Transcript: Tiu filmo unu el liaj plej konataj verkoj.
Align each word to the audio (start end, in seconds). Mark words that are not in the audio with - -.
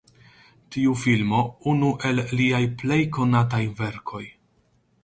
Tiu 0.75 0.95
filmo 1.01 1.41
unu 1.73 1.91
el 2.11 2.23
liaj 2.41 2.63
plej 2.81 3.01
konataj 3.19 3.65
verkoj. 3.85 4.27